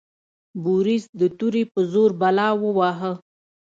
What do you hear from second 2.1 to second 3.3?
بلا وواهه.